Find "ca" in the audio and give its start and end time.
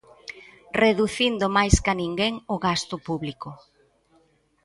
1.85-1.93